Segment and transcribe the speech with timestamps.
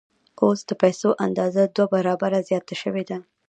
[0.43, 3.17] اوس د پیسو اندازه دوه برابره زیاته شوې ده